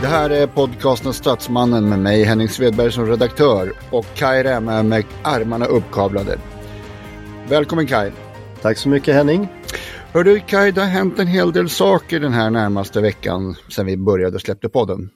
Det 0.00 0.06
här 0.06 0.30
är 0.30 0.46
podcasten 0.46 1.12
Statsmannen 1.12 1.88
med 1.88 1.98
mig 1.98 2.24
Henning 2.24 2.48
Svedberg 2.48 2.92
som 2.92 3.06
redaktör 3.06 3.72
och 3.90 4.06
Kaj 4.14 4.42
Rämä 4.42 4.82
med 4.82 5.04
armarna 5.22 5.66
uppkavlade. 5.66 6.38
Välkommen 7.48 7.86
Kaj. 7.86 8.12
Tack 8.62 8.78
så 8.78 8.88
mycket 8.88 9.14
Henning. 9.14 9.48
Hör 10.12 10.24
du 10.24 10.40
Kaj, 10.40 10.72
det 10.72 10.80
har 10.80 10.88
hänt 10.88 11.18
en 11.18 11.26
hel 11.26 11.52
del 11.52 11.68
saker 11.68 12.20
den 12.20 12.32
här 12.32 12.50
närmaste 12.50 13.00
veckan 13.00 13.54
sedan 13.68 13.86
vi 13.86 13.96
började 13.96 14.34
och 14.34 14.40
släppte 14.40 14.68
podden. 14.68 15.10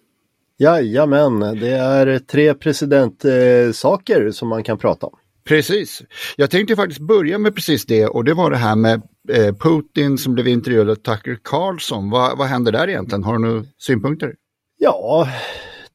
Jajamän, 0.59 1.41
det 1.41 1.71
är 1.71 2.19
tre 2.19 2.55
presidentsaker 2.55 4.31
som 4.31 4.49
man 4.49 4.63
kan 4.63 4.79
prata 4.79 5.07
om. 5.07 5.19
Precis. 5.49 6.03
Jag 6.37 6.51
tänkte 6.51 6.77
faktiskt 6.77 7.01
börja 7.01 7.39
med 7.39 7.55
precis 7.55 7.87
det 7.87 8.07
och 8.07 8.25
det 8.25 8.35
var 8.35 8.51
det 8.51 8.57
här 8.57 8.77
med 8.77 9.03
eh, 9.29 9.55
Putin 9.55 10.19
som 10.19 10.35
blev 10.35 10.49
intervjuad 10.49 10.91
av 10.91 10.95
Tucker 10.95 11.39
Carlson. 11.45 12.11
Vad, 12.11 12.39
vad 12.39 12.47
händer 12.47 12.73
där 12.73 12.89
egentligen? 12.89 13.25
Har 13.25 13.33
du 13.33 13.39
några 13.39 13.65
synpunkter? 13.79 14.35
Ja, 14.79 15.29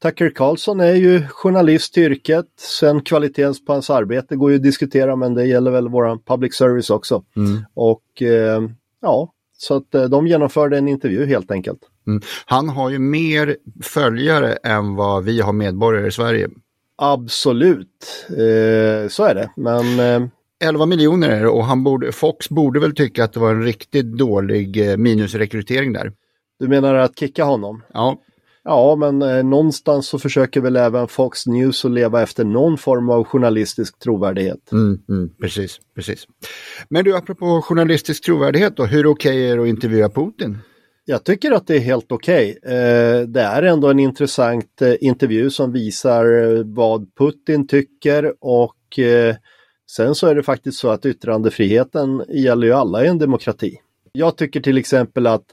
Tucker 0.01 0.29
Carlson 0.29 0.79
är 0.79 0.93
ju 0.93 1.27
journalist 1.27 1.97
i 1.97 2.01
yrket. 2.01 2.45
Sen 2.59 3.01
kvaliteten 3.01 3.53
på 3.67 3.73
hans 3.73 3.89
arbete 3.89 4.35
går 4.35 4.51
ju 4.51 4.55
att 4.57 4.63
diskutera 4.63 5.15
men 5.15 5.33
det 5.33 5.45
gäller 5.45 5.71
väl 5.71 5.89
våran 5.89 6.19
public 6.19 6.55
service 6.55 6.89
också. 6.89 7.23
Mm. 7.35 7.65
Och 7.73 8.21
eh, 8.21 8.61
ja, 9.01 9.33
så 9.57 9.75
att 9.75 9.95
eh, 9.95 10.03
de 10.03 10.27
genomförde 10.27 10.77
en 10.77 10.87
intervju 10.87 11.25
helt 11.25 11.51
enkelt. 11.51 11.79
Mm. 12.07 12.21
Han 12.45 12.69
har 12.69 12.89
ju 12.89 12.99
mer 12.99 13.57
följare 13.83 14.53
än 14.53 14.95
vad 14.95 15.23
vi 15.23 15.41
har 15.41 15.53
medborgare 15.53 16.07
i 16.07 16.11
Sverige. 16.11 16.49
Absolut, 16.95 18.27
eh, 18.29 19.09
så 19.09 19.23
är 19.23 19.35
det. 19.35 19.51
Men 19.55 19.99
eh, 19.99 20.29
11 20.63 20.85
miljoner 20.85 21.29
är 21.29 21.41
det 21.41 21.49
och 21.49 21.65
han 21.65 21.83
borde, 21.83 22.11
Fox 22.11 22.49
borde 22.49 22.79
väl 22.79 22.95
tycka 22.95 23.23
att 23.23 23.33
det 23.33 23.39
var 23.39 23.51
en 23.51 23.63
riktigt 23.63 24.17
dålig 24.17 24.91
eh, 24.91 24.97
minusrekrytering 24.97 25.93
där. 25.93 26.13
du 26.59 26.67
menar 26.67 26.95
att 26.95 27.19
kicka 27.19 27.43
honom? 27.43 27.83
Ja, 27.93 28.17
Ja, 28.69 28.95
men 28.95 29.21
eh, 29.21 29.43
någonstans 29.43 30.07
så 30.07 30.19
försöker 30.19 30.61
väl 30.61 30.75
även 30.75 31.07
Fox 31.07 31.47
News 31.47 31.85
att 31.85 31.91
leva 31.91 32.21
efter 32.21 32.43
någon 32.43 32.77
form 32.77 33.09
av 33.09 33.23
journalistisk 33.23 33.99
trovärdighet. 33.99 34.71
mm, 34.71 34.99
mm, 35.09 35.29
precis, 35.41 35.79
precis. 35.95 36.27
Men 36.89 37.03
du, 37.03 37.15
apropå 37.15 37.61
journalistisk 37.61 38.25
trovärdighet 38.25 38.77
då, 38.77 38.85
hur 38.85 39.07
okej 39.07 39.49
är 39.49 39.57
det 39.57 39.63
att 39.63 39.67
intervjua 39.67 40.09
Putin? 40.09 40.57
Jag 41.05 41.23
tycker 41.23 41.51
att 41.51 41.67
det 41.67 41.75
är 41.75 41.79
helt 41.79 42.11
okej. 42.11 42.59
Eh, 42.63 43.27
det 43.27 43.41
är 43.41 43.63
ändå 43.63 43.89
en 43.89 43.99
intressant 43.99 44.81
eh, 44.81 44.93
intervju 45.01 45.49
som 45.49 45.71
visar 45.71 46.25
eh, 46.43 46.63
vad 46.65 47.15
Putin 47.15 47.67
tycker 47.67 48.33
och 48.39 48.99
eh, 48.99 49.35
sen 49.91 50.15
så 50.15 50.27
är 50.27 50.35
det 50.35 50.43
faktiskt 50.43 50.79
så 50.79 50.89
att 50.89 51.05
yttrandefriheten 51.05 52.23
gäller 52.29 52.67
ju 52.67 52.73
alla 52.73 53.05
i 53.05 53.07
en 53.07 53.19
demokrati. 53.19 53.77
Jag 54.11 54.37
tycker 54.37 54.59
till 54.59 54.77
exempel 54.77 55.27
att 55.27 55.45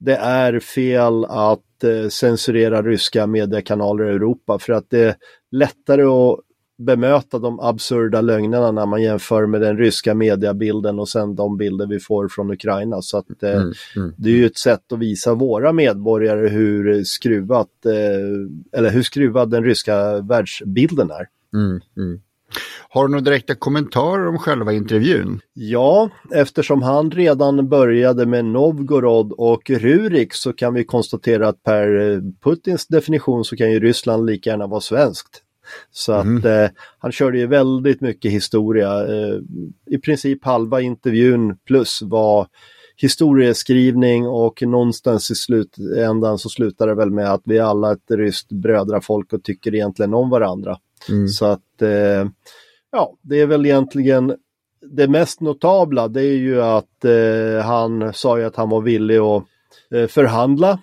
det 0.00 0.16
är 0.16 0.60
fel 0.60 1.24
att 1.24 1.84
eh, 1.84 2.08
censurera 2.08 2.82
ryska 2.82 3.26
mediekanaler 3.26 4.04
i 4.04 4.14
Europa 4.14 4.58
för 4.58 4.72
att 4.72 4.90
det 4.90 5.00
är 5.00 5.14
lättare 5.50 6.02
att 6.02 6.40
bemöta 6.78 7.38
de 7.38 7.60
absurda 7.60 8.20
lögnerna 8.20 8.72
när 8.72 8.86
man 8.86 9.02
jämför 9.02 9.46
med 9.46 9.60
den 9.60 9.78
ryska 9.78 10.14
mediabilden 10.14 10.98
och 10.98 11.08
sen 11.08 11.34
de 11.34 11.56
bilder 11.56 11.86
vi 11.86 12.00
får 12.00 12.28
från 12.28 12.50
Ukraina. 12.50 13.02
Så 13.02 13.18
att 13.18 13.42
eh, 13.42 13.50
Mm, 13.50 13.72
mm. 13.96 14.14
det 14.16 14.30
är 14.30 14.34
ju 14.34 14.46
ett 14.46 14.58
sätt 14.58 14.92
att 14.92 14.98
visa 14.98 15.34
våra 15.34 15.72
medborgare 15.72 16.48
hur 16.48 17.04
skruvat, 17.04 17.86
eh, 17.86 18.78
eller 18.78 18.90
hur 18.90 19.02
skruvad 19.02 19.50
den 19.50 19.64
ryska 19.64 20.20
världsbilden 20.20 21.10
är. 21.10 21.28
Mm, 21.54 21.80
mm. 21.96 22.20
Har 22.88 23.06
du 23.06 23.10
några 23.10 23.24
direkta 23.24 23.54
kommentarer 23.54 24.28
om 24.28 24.38
själva 24.38 24.72
intervjun? 24.72 25.40
Ja, 25.54 26.10
eftersom 26.34 26.82
han 26.82 27.10
redan 27.10 27.68
började 27.68 28.26
med 28.26 28.44
Novgorod 28.44 29.32
och 29.32 29.70
Rurik 29.70 30.34
så 30.34 30.52
kan 30.52 30.74
vi 30.74 30.84
konstatera 30.84 31.48
att 31.48 31.62
per 31.62 32.12
eh, 32.12 32.20
Putins 32.44 32.86
definition 32.86 33.44
så 33.44 33.56
kan 33.56 33.72
ju 33.72 33.80
Ryssland 33.80 34.26
lika 34.26 34.50
gärna 34.50 34.66
vara 34.66 34.80
svenskt. 34.80 35.42
Så 35.90 36.12
att 36.12 36.44
eh, 36.44 36.66
han 36.98 37.12
körde 37.12 37.38
ju 37.38 37.46
väldigt 37.46 38.00
mycket 38.00 38.32
historia. 38.32 39.06
Eh, 39.06 39.38
I 39.86 39.98
princip 39.98 40.44
halva 40.44 40.80
intervjun 40.80 41.56
plus 41.66 42.02
var 42.02 42.46
historieskrivning 42.96 44.26
och 44.26 44.62
någonstans 44.62 45.30
i 45.30 45.34
slutändan 45.34 46.38
så 46.38 46.48
slutar 46.48 46.86
det 46.86 46.94
väl 46.94 47.10
med 47.10 47.32
att 47.32 47.42
vi 47.44 47.58
är 47.58 47.62
alla 47.62 47.92
ett 47.92 48.10
ryskt 48.10 48.52
brödrafolk 48.52 49.32
och 49.32 49.42
tycker 49.42 49.74
egentligen 49.74 50.14
om 50.14 50.30
varandra. 50.30 50.78
Så 51.28 51.44
att 51.44 51.82
eh, 51.82 52.28
ja, 52.92 53.16
det 53.22 53.40
är 53.40 53.46
väl 53.46 53.66
egentligen 53.66 54.36
det 54.82 55.08
mest 55.08 55.40
notabla 55.40 56.08
det 56.08 56.22
är 56.22 56.36
ju 56.36 56.62
att 56.62 57.04
eh, 57.04 57.64
han 57.64 58.12
sa 58.12 58.38
ju 58.38 58.44
att 58.44 58.56
han 58.56 58.68
var 58.68 58.80
villig 58.80 59.16
att 59.16 59.44
eh, 59.94 60.06
förhandla. 60.06 60.78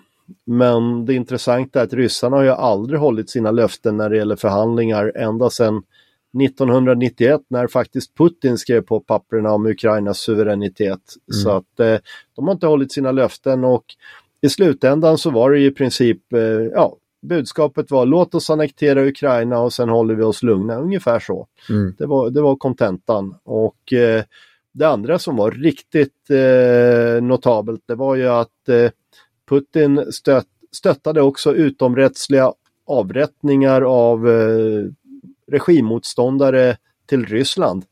Men 0.46 1.06
det 1.06 1.14
intressanta 1.14 1.80
är 1.80 1.84
att 1.84 1.92
ryssarna 1.92 2.36
har 2.36 2.44
ju 2.44 2.50
aldrig 2.50 3.00
hållit 3.00 3.30
sina 3.30 3.50
löften 3.50 3.96
när 3.96 4.10
det 4.10 4.16
gäller 4.16 4.36
förhandlingar 4.36 5.12
ända 5.16 5.50
sedan 5.50 5.82
1991 6.42 7.40
när 7.48 7.66
faktiskt 7.66 8.14
Putin 8.14 8.58
skrev 8.58 8.80
på 8.80 9.00
papperna 9.00 9.52
om 9.52 9.66
Ukrainas 9.66 10.18
suveränitet. 10.18 11.00
Så 11.32 11.50
att 11.50 11.80
eh, 11.80 11.96
de 12.36 12.46
har 12.46 12.52
inte 12.52 12.66
hållit 12.66 12.92
sina 12.92 13.12
löften 13.12 13.64
och 13.64 13.84
i 14.40 14.48
slutändan 14.48 15.18
så 15.18 15.30
var 15.30 15.50
det 15.50 15.60
i 15.60 15.70
princip, 15.70 16.32
eh, 16.32 16.40
ja, 16.72 16.96
budskapet 17.22 17.90
var 17.90 18.06
låt 18.06 18.34
oss 18.34 18.50
annektera 18.50 19.06
Ukraina 19.06 19.58
och 19.60 19.72
sen 19.72 19.88
håller 19.88 20.14
vi 20.14 20.22
oss 20.22 20.42
lugna, 20.42 20.76
ungefär 20.76 21.20
så. 21.20 21.46
Mm. 21.70 21.94
Det 21.98 22.06
var, 22.06 22.30
det 22.30 22.40
var 22.40 22.56
kontentan. 22.56 23.34
Och 23.44 23.92
eh, 23.92 24.24
det 24.72 24.88
andra 24.88 25.18
som 25.18 25.36
var 25.36 25.50
riktigt 25.50 26.30
eh, 26.30 27.22
notabelt, 27.22 27.82
det 27.86 27.94
var 27.94 28.14
ju 28.14 28.28
att 28.28 28.68
eh, 28.68 28.90
Putin 29.48 30.12
stött, 30.12 30.46
stöttade 30.72 31.22
också 31.22 31.54
utomrättsliga 31.54 32.52
avrättningar 32.86 33.82
av 33.82 34.28
eh, 34.28 34.84
regimmotståndare 35.52 36.76
till 37.06 37.26
Ryssland 37.26 37.84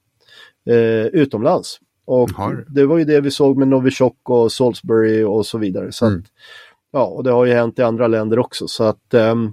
eh, 0.70 1.06
utomlands. 1.06 1.80
Och 2.04 2.30
Har. 2.30 2.64
det 2.68 2.86
var 2.86 2.98
ju 2.98 3.04
det 3.04 3.20
vi 3.20 3.30
såg 3.30 3.58
med 3.58 3.68
Novichok 3.68 4.30
och 4.30 4.52
Salisbury 4.52 5.22
och 5.22 5.46
så 5.46 5.58
vidare. 5.58 5.92
Så 5.92 6.06
Mm. 6.06 6.22
Ja, 6.96 7.06
och 7.06 7.24
det 7.24 7.30
har 7.30 7.44
ju 7.44 7.52
hänt 7.52 7.78
i 7.78 7.82
andra 7.82 8.06
länder 8.06 8.38
också. 8.38 8.68
Så 8.68 8.84
att 8.84 9.14
ehm, 9.14 9.52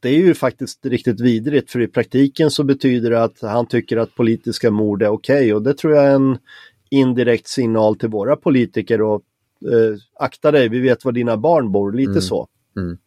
det 0.00 0.08
är 0.08 0.18
ju 0.18 0.34
faktiskt 0.34 0.86
riktigt 0.86 1.20
vidrigt 1.20 1.70
för 1.70 1.80
i 1.80 1.88
praktiken 1.88 2.50
så 2.50 2.64
betyder 2.64 3.10
det 3.10 3.22
att 3.22 3.42
han 3.42 3.66
tycker 3.66 3.96
att 3.96 4.14
politiska 4.14 4.70
mord 4.70 5.02
är 5.02 5.08
okej 5.08 5.54
och 5.54 5.62
det 5.62 5.74
tror 5.74 5.94
jag 5.94 6.04
är 6.04 6.14
en 6.14 6.38
indirekt 6.90 7.48
signal 7.48 7.96
till 7.96 8.08
våra 8.08 8.36
politiker 8.36 9.02
och 9.02 9.22
eh, 9.72 9.98
akta 10.20 10.50
dig, 10.50 10.68
vi 10.68 10.80
vet 10.80 11.04
var 11.04 11.12
dina 11.12 11.36
barn 11.36 11.72
bor, 11.72 11.92
lite 11.92 12.10
Mm. 12.10 12.22
så. 12.22 12.46
Mm. 12.76 12.98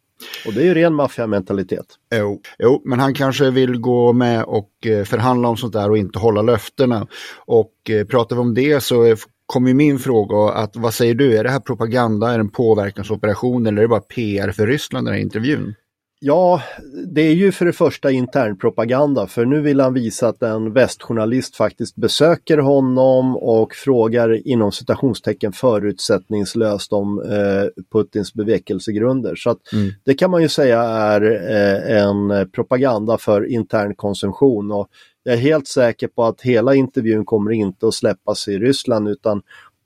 Och 0.45 0.53
det 0.53 0.61
är 0.61 0.65
ju 0.65 0.73
ren 0.73 0.93
maffiamentalitet. 0.93 1.85
Jo, 2.15 2.41
jo, 2.59 2.81
men 2.85 2.99
han 2.99 3.13
kanske 3.13 3.51
vill 3.51 3.77
gå 3.77 4.13
med 4.13 4.43
och 4.43 4.87
eh, 4.87 5.03
förhandla 5.03 5.47
om 5.47 5.57
sånt 5.57 5.73
där 5.73 5.89
och 5.89 5.97
inte 5.97 6.19
hålla 6.19 6.41
löftena. 6.41 7.07
Och 7.45 7.89
eh, 7.89 8.05
pratar 8.05 8.35
vi 8.35 8.41
om 8.41 8.53
det 8.53 8.83
så 8.83 9.15
kommer 9.51 9.67
ju 9.67 9.73
min 9.73 9.99
fråga 9.99 10.53
att 10.53 10.75
vad 10.75 10.93
säger 10.93 11.15
du, 11.15 11.37
är 11.37 11.43
det 11.43 11.49
här 11.49 11.59
propaganda, 11.59 12.31
är 12.31 12.37
det 12.37 12.41
en 12.41 12.49
påverkansoperation? 12.49 13.67
Eller 13.67 13.77
är 13.77 13.81
det 13.81 13.87
bara 13.87 13.99
PR 13.99 14.51
för 14.51 14.67
Ryssland 14.67 15.07
den 15.07 15.13
här 15.13 15.21
intervjun? 15.21 15.75
Ja, 16.23 16.61
det 17.07 17.21
är 17.21 17.33
ju 17.33 17.51
för 17.51 17.65
det 17.65 17.73
första 17.73 18.11
internpropaganda 18.11 19.27
för 19.27 19.45
nu 19.45 19.61
vill 19.61 19.79
han 19.79 19.93
visa 19.93 20.27
att 20.27 20.43
en 20.43 20.73
västjournalist 20.73 21.55
faktiskt 21.55 21.95
besöker 21.95 22.57
honom 22.57 23.37
och 23.37 23.73
frågar 23.75 24.47
inom 24.47 24.71
citationstecken 24.71 25.51
förutsättningslöst 25.51 26.93
om 26.93 27.21
eh, 27.21 27.83
Putins 27.91 28.33
bevekelsegrunder. 28.33 29.35
Så 29.35 29.49
att 29.49 29.73
Mm. 29.73 29.91
det 30.05 30.13
kan 30.13 30.31
man 30.31 30.41
ju 30.41 30.49
säga 30.49 30.81
är 30.81 31.21
eh, 31.21 32.01
en 32.01 32.49
propaganda 32.51 33.17
för 33.17 33.45
intern 33.51 33.95
konsumtion 33.95 34.71
och 34.71 34.87
jag 35.23 35.33
är 35.33 35.39
helt 35.39 35.67
säker 35.67 36.07
på 36.07 36.23
att 36.23 36.41
hela 36.41 36.75
intervjun 36.75 37.25
kommer 37.25 37.51
inte 37.51 37.87
att 37.87 37.93
släppas 37.93 38.47
i 38.47 38.59
Ryssland 38.59 39.09
utan 39.09 39.41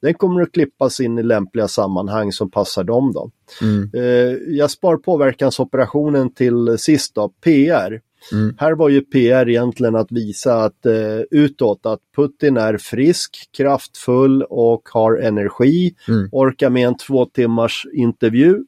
den 0.05 0.13
kommer 0.13 0.41
att 0.41 0.51
klippas 0.51 0.99
in 0.99 1.19
i 1.19 1.23
lämpliga 1.23 1.67
sammanhang 1.67 2.31
som 2.31 2.51
passar 2.51 2.83
dem. 2.83 3.11
Då. 3.13 3.31
Mm. 3.61 3.89
Eh, 3.93 4.37
jag 4.55 4.71
spar 4.71 4.97
påverkansoperationen 4.97 6.33
till 6.33 6.77
sist 6.77 7.15
då, 7.15 7.29
PR. 7.43 8.01
Mm. 8.31 8.55
Här 8.57 8.71
var 8.71 8.89
ju 8.89 9.01
PR 9.01 9.49
egentligen 9.49 9.95
att 9.95 10.11
visa 10.11 10.63
att 10.63 10.85
eh, 10.85 11.19
utåt 11.31 11.85
att 11.85 11.99
Putin 12.15 12.57
är 12.57 12.77
frisk, 12.77 13.49
kraftfull 13.57 14.43
och 14.43 14.89
har 14.93 15.17
energi, 15.17 15.95
Mm. 16.07 16.29
orkar 16.31 16.69
med 16.69 16.87
en 16.87 16.97
två 16.97 17.25
timmars 17.25 17.85
intervju. 17.93 18.63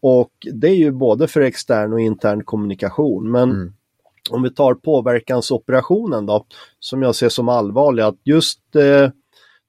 Och 0.00 0.32
det 0.52 0.68
är 0.68 0.74
ju 0.74 0.90
både 0.90 1.28
för 1.28 1.40
extern 1.40 1.92
och 1.92 2.00
intern 2.00 2.44
kommunikation. 2.44 3.30
Men 3.30 3.50
Mm. 3.50 3.72
om 4.30 4.42
vi 4.42 4.50
tar 4.50 4.74
påverkansoperationen 4.74 6.26
då, 6.26 6.46
som 6.80 7.02
jag 7.02 7.14
ser 7.14 7.28
som 7.28 7.48
allvarlig, 7.48 8.02
att 8.02 8.18
just 8.24 8.76
eh, 8.76 9.10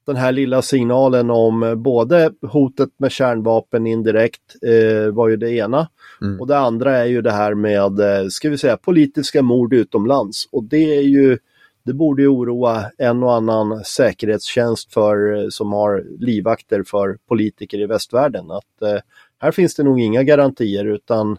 den 0.06 0.16
här 0.16 0.32
lilla 0.32 0.62
signalen 0.62 1.30
om 1.30 1.62
eh, 1.62 1.74
både 1.74 2.32
hotet 2.42 2.90
med 2.96 3.12
kärnvapen 3.12 3.86
indirekt 3.86 4.54
eh, 4.62 5.12
var 5.12 5.28
ju 5.28 5.36
det 5.36 5.50
ena. 5.50 5.88
Mm. 6.22 6.40
Och 6.40 6.46
det 6.46 6.58
andra 6.58 6.96
är 6.96 7.04
ju 7.04 7.22
det 7.22 7.32
här 7.32 7.54
med, 7.54 8.00
eh, 8.00 8.28
ska 8.28 8.50
vi 8.50 8.58
säga, 8.58 8.76
politiska 8.76 9.42
mord 9.42 9.74
utomlands. 9.74 10.48
Och 10.52 10.64
det 10.64 10.96
är 10.96 11.02
ju, 11.02 11.38
det 11.84 11.92
borde 11.92 12.22
ju 12.22 12.28
oroa 12.28 12.84
en 12.98 13.22
och 13.22 13.34
annan 13.34 13.84
säkerhetstjänst 13.84 14.92
för, 14.92 15.36
eh, 15.36 15.48
som 15.50 15.72
har 15.72 16.04
livvakter 16.18 16.82
för 16.86 17.18
politiker 17.28 17.78
i 17.78 17.86
västvärlden. 17.86 18.50
Att 18.50 18.82
eh, 18.82 19.00
här 19.38 19.50
finns 19.50 19.74
det 19.74 19.82
nog 19.82 20.00
inga 20.00 20.22
garantier 20.22 20.84
utan 20.84 21.36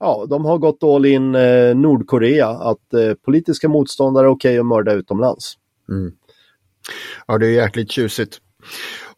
ja, 0.00 0.26
de 0.28 0.44
har 0.44 0.58
gått 0.58 0.82
all 0.82 1.06
in 1.06 1.34
eh, 1.34 1.74
Nordkorea 1.74 2.48
att 2.48 2.94
politiska 3.24 3.68
motståndare 3.68 4.26
är 4.26 4.30
okej 4.30 4.58
att 4.58 4.66
mörda 4.66 4.92
utomlands. 4.92 5.54
Mm. 5.88 6.12
Ja, 7.26 7.38
det 7.38 7.46
är 7.46 7.50
jäkligt 7.50 7.90
tjusigt. 7.90 8.38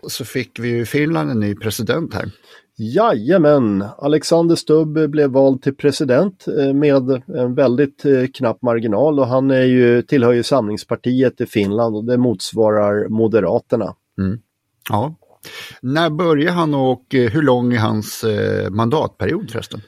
Och 0.02 0.12
så 0.12 0.24
fick 0.24 0.58
vi 0.58 0.68
ju 0.68 0.86
Finland 0.86 1.30
en 1.30 1.40
ny 1.40 1.54
president 1.54 2.14
här. 2.14 2.30
Jajamän, 2.78 3.84
Alexander 3.98 4.54
Stubb 4.54 5.10
blev 5.10 5.30
vald 5.30 5.62
till 5.62 5.74
president 5.74 6.48
eh, 6.48 6.72
med 6.72 7.22
en 7.36 7.54
väldigt 7.54 8.04
eh, 8.04 8.26
knapp 8.34 8.62
marginal 8.62 9.20
och 9.20 9.26
han 9.26 9.50
är 9.50 9.64
ju, 9.64 10.02
tillhör 10.02 10.32
ju 10.32 10.42
Samlingspartiet 10.42 11.40
i 11.40 11.46
Finland 11.46 11.96
och 11.96 12.04
det 12.04 12.16
motsvarar 12.16 13.08
Moderaterna. 13.08 13.94
Ja. 14.88 15.14
När 15.80 16.10
börjar 16.10 16.52
han 16.52 16.74
och 16.74 17.14
eh, 17.14 17.30
hur 17.30 17.42
lång 17.42 17.72
är 17.72 17.78
hans 17.78 18.24
mandatperiod 18.70 19.50
förresten? 19.50 19.80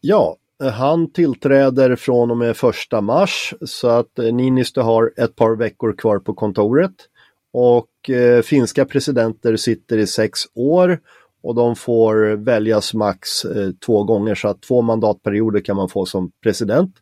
Ja, 0.00 0.36
han 0.72 1.12
tillträder 1.12 1.96
från 1.96 2.30
och 2.30 2.36
med 2.36 2.56
första 2.56 3.00
mars 3.00 3.54
så 3.64 3.88
att 3.88 4.16
Niinistö 4.16 4.80
har 4.80 5.12
ett 5.16 5.36
par 5.36 5.56
veckor 5.56 5.92
kvar 5.92 6.18
på 6.18 6.34
kontoret. 6.34 6.94
Och 7.58 8.10
eh, 8.10 8.42
finska 8.42 8.84
presidenter 8.84 9.56
sitter 9.56 9.98
i 9.98 10.06
sex 10.06 10.40
år 10.54 11.00
och 11.42 11.54
de 11.54 11.76
får 11.76 12.36
väljas 12.36 12.94
max 12.94 13.44
eh, 13.44 13.70
två 13.86 14.04
gånger 14.04 14.34
så 14.34 14.48
att 14.48 14.62
två 14.62 14.82
mandatperioder 14.82 15.60
kan 15.60 15.76
man 15.76 15.88
få 15.88 16.06
som 16.06 16.30
president. 16.42 16.94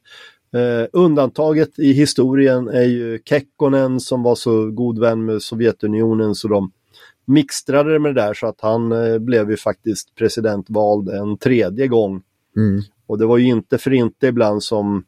Eh, 0.53 0.89
undantaget 0.93 1.79
i 1.79 1.93
historien 1.93 2.69
är 2.69 2.85
ju 2.85 3.19
Kekkonen 3.25 4.01
som 4.01 4.23
var 4.23 4.35
så 4.35 4.71
god 4.71 4.99
vän 4.99 5.25
med 5.25 5.43
Sovjetunionen 5.43 6.35
så 6.35 6.49
de 6.49 6.71
mixtrade 7.27 7.99
med 7.99 8.15
det 8.15 8.23
där 8.23 8.35
så 8.35 8.47
att 8.47 8.61
han 8.61 8.93
eh, 8.93 9.19
blev 9.19 9.51
ju 9.51 9.57
faktiskt 9.57 10.15
presidentvald 10.15 11.09
en 11.09 11.39
tredje 11.39 11.87
gång 11.87 12.23
Mm. 12.57 12.83
och 13.07 13.19
det 13.19 13.27
var 13.27 13.39
ju 13.39 13.47
inte 13.47 13.79
för 13.79 13.93
inte 13.93 14.27
ibland 14.27 14.63
som 14.63 15.05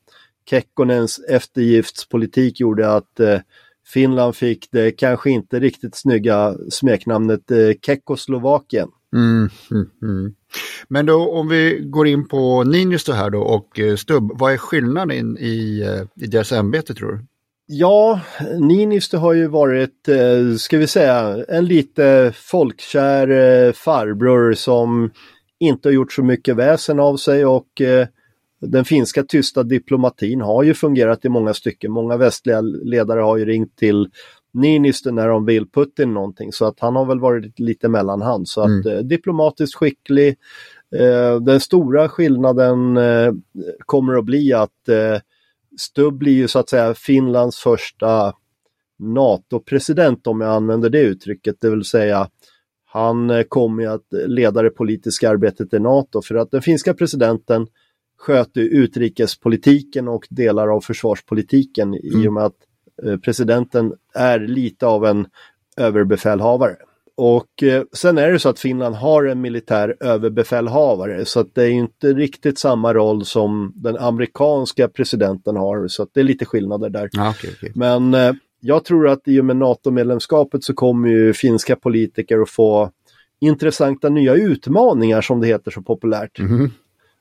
Kekkonens 0.51 1.19
eftergiftspolitik 1.29 2.61
gjorde 2.61 2.93
att 2.93 3.21
eh, 3.21 3.39
Finland 3.87 4.37
fick 4.37 4.69
det 4.73 4.91
kanske 4.91 5.31
inte 5.31 5.61
riktigt 5.61 5.97
snygga 5.97 6.55
smeknamnet 6.71 7.51
eh, 7.51 7.73
Kekkoslovakien. 7.83 8.89
Mm, 9.15 9.49
mm, 9.71 9.91
mm. 10.03 10.35
Men 10.89 11.07
då 11.07 11.31
om 11.31 11.49
vi 11.49 11.81
går 11.83 12.07
in 12.07 12.29
på 12.29 12.65
Niinistö 12.65 13.13
här 13.13 13.31
då 13.31 13.43
och 13.43 13.81
eh, 13.81 13.97
Stubb, 13.97 14.31
vad 14.35 14.53
är 14.53 14.57
skillnaden 14.57 15.39
i, 15.39 15.81
eh, 15.81 16.25
i 16.25 16.27
deras 16.27 16.53
ämbete 16.53 16.95
tror 16.95 17.13
du? 17.13 17.25
Ja, 17.67 18.21
Niinistö 18.61 19.17
har 19.17 19.33
ju 19.33 19.47
varit, 19.47 20.09
eh, 20.09 20.57
ska 20.59 20.79
vi 20.79 20.87
säga, 20.87 21.45
en 21.49 21.67
lite 21.67 22.33
folkkär 22.35 23.73
farbror 23.73 24.53
som 24.53 25.11
inte 25.61 25.89
har 25.89 25.93
gjort 25.93 26.13
så 26.13 26.23
mycket 26.23 26.57
väsen 26.57 27.01
av 27.01 27.17
sig 27.17 27.47
och 27.47 27.83
den 28.67 28.85
finska 28.85 29.23
tysta 29.23 29.63
diplomatin 29.63 30.41
har 30.41 30.63
ju 30.63 30.75
fungerat 30.75 31.25
i 31.25 31.29
många 31.29 31.55
stycken. 31.55 31.93
Många 31.93 32.17
västliga 32.17 32.61
ledare 32.61 33.21
har 33.21 33.37
ju 33.37 33.45
ringt 33.45 33.77
till 33.77 34.09
Niinistö 34.53 35.11
när 35.11 35.29
de 35.29 35.45
vill 35.45 35.67
Putin 35.67 36.15
någonting 36.15 36.53
så 36.53 36.65
att 36.65 36.81
han 36.81 36.97
har 36.97 37.07
väl 37.07 37.21
varit 37.21 37.59
lite 37.59 37.89
mellanhand. 37.89 38.49
Så 38.49 38.61
att 38.61 38.87
eh, 38.87 38.99
diplomatiskt 38.99 39.75
skicklig. 39.75 40.37
Eh, 40.97 41.41
den 41.41 41.61
stora 41.61 42.09
skillnaden 42.09 42.97
eh, 42.97 43.33
kommer 43.87 44.19
att 44.19 44.25
bli 44.25 44.53
att 44.53 44.89
eh, 44.89 45.21
Stubb 45.79 46.15
blir 46.15 46.33
ju 46.33 46.49
så 46.49 46.59
att 46.59 46.69
säga 46.69 46.95
Finlands 46.95 47.59
första 47.59 48.33
NATO-president 48.99 50.27
om 50.27 50.41
jag 50.41 50.51
använder 50.51 50.91
det 50.91 51.01
uttrycket, 51.01 51.57
det 51.61 51.71
vill 51.71 51.85
säga 51.85 52.29
han 52.97 53.31
eh, 53.31 53.43
kommer 53.43 53.87
att 53.87 54.07
leda 54.11 54.63
det 54.63 54.71
politiska 54.71 55.31
arbetet 55.31 55.75
i 55.75 55.79
NATO 55.79 56.23
för 56.23 56.35
att 56.35 56.51
den 56.51 56.63
finska 56.63 56.95
presidenten 56.95 57.67
sköter 58.17 58.61
utrikespolitiken 58.61 60.09
och 60.09 60.27
delar 60.31 60.69
av 60.69 60.81
försvarspolitiken 60.81 61.95
i 61.95 62.29
och 62.29 62.33
med 62.33 62.45
att 62.45 62.57
eh, 63.07 63.17
presidenten 63.17 63.93
är 64.15 64.39
lite 64.39 64.87
av 64.87 65.07
en 65.07 65.27
överbefälhavare. 65.77 66.77
Och 67.17 67.63
eh, 67.63 67.83
sen 67.93 68.19
är 68.19 68.33
det 68.33 68.39
så 68.39 68.49
att 68.49 68.61
Finland 68.61 68.95
har 68.95 69.25
en 69.25 69.41
militär 69.41 69.97
överbefälhavare 70.01 71.25
så 71.25 71.41
att 71.41 71.55
det 71.55 71.63
är 71.63 71.71
inte 71.71 72.13
riktigt 72.13 72.59
samma 72.59 72.95
roll 72.95 73.25
som 73.25 73.73
den 73.75 73.97
amerikanska 73.97 74.89
presidenten 74.89 75.57
har 75.57 75.89
så 75.89 76.03
att 76.03 76.09
det 76.13 76.21
är 76.21 76.25
lite 76.25 76.45
skillnader 76.45 76.91
där. 76.91 77.09
Ja, 77.13 77.31
okej, 77.31 77.51
okej. 77.57 77.73
Men 77.75 78.15
eh, 78.15 78.33
jag 78.61 78.85
tror 78.85 79.09
att 79.09 79.29
i 79.29 79.41
och 79.41 79.45
med 79.45 79.57
NATO-medlemskapet 79.57 80.65
så 80.65 80.75
kommer 80.75 81.09
ju 81.09 81.33
finska 81.33 81.77
politiker 81.77 82.39
att 82.39 82.51
få 82.51 82.91
intressanta 83.41 84.09
nya 84.09 84.35
utmaningar 84.35 85.21
som 85.21 85.41
det 85.41 85.47
heter 85.47 85.71
så 85.71 85.83
populärt. 85.83 86.39
Mhm. 86.39 86.71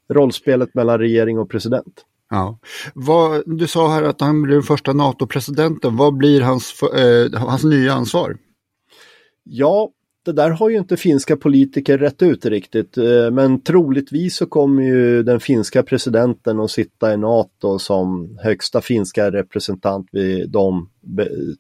Rollspelet 0.09 0.75
mellan 0.75 0.99
regering 0.99 1.39
och 1.39 1.49
president. 1.49 2.05
Ja. 2.29 2.59
Vad, 2.93 3.43
du 3.45 3.67
sa 3.67 3.93
här 3.93 4.03
att 4.03 4.21
han 4.21 4.41
blir 4.41 4.53
den 4.53 4.63
första 4.63 4.93
NATO-presidenten. 4.93 5.97
Vad 5.97 6.17
blir 6.17 6.41
hans, 6.41 6.83
eh, 6.83 7.39
hans 7.39 7.63
nya 7.63 7.93
ansvar? 7.93 8.37
Ja, 9.43 9.89
det 10.25 10.31
där 10.31 10.49
har 10.49 10.69
ju 10.69 10.77
inte 10.77 10.97
finska 10.97 11.37
politiker 11.37 11.97
rätt 11.97 12.21
ut 12.21 12.45
riktigt, 12.45 12.97
eh, 12.97 13.31
men 13.31 13.61
troligtvis 13.61 14.35
så 14.35 14.45
kommer 14.45 14.83
ju 14.83 15.23
den 15.23 15.39
finska 15.39 15.83
presidenten 15.83 16.59
att 16.59 16.71
sitta 16.71 17.13
i 17.13 17.17
NATO 17.17 17.79
som 17.79 18.37
högsta 18.43 18.81
finska 18.81 19.31
representant 19.31 20.09
vid 20.11 20.49
de 20.49 20.89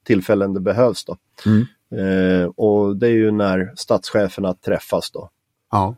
tillfällen 0.03 0.53
det 0.53 0.59
behövs. 0.59 1.05
Då. 1.05 1.17
Mm. 1.45 1.65
Eh, 1.95 2.45
och 2.45 2.97
det 2.97 3.07
är 3.07 3.11
ju 3.11 3.31
när 3.31 3.73
statscheferna 3.75 4.53
träffas 4.53 5.11
då. 5.11 5.29
Ja. 5.71 5.95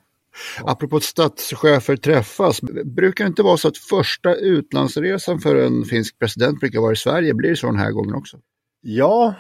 Apropå 0.64 0.98
att 0.98 1.04
statschefer 1.04 1.96
träffas, 1.96 2.62
brukar 2.86 3.24
det 3.24 3.28
inte 3.28 3.44
vara 3.44 3.58
så 3.58 3.68
att 3.68 3.78
första 3.78 4.36
utlandsresan 4.36 5.40
för 5.40 5.56
en 5.56 5.86
finsk 5.86 6.20
president 6.20 6.60
brukar 6.60 6.80
vara 6.80 6.94
i 6.94 6.96
Sverige? 6.96 7.34
Blir 7.34 7.50
det 7.50 7.56
så 7.56 7.68
den 7.68 7.80
här 7.80 7.92
gången 7.92 8.16
också? 8.16 8.38
Ja, 8.82 9.36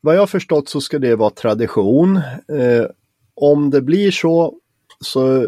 vad 0.00 0.16
jag 0.16 0.30
förstått 0.30 0.68
så 0.68 0.80
ska 0.80 0.98
det 0.98 1.16
vara 1.16 1.30
tradition. 1.30 2.16
Eh, 2.16 2.86
om 3.34 3.70
det 3.70 3.82
blir 3.82 4.10
så 4.10 4.54
så 5.00 5.46